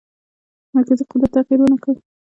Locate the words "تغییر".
1.35-1.59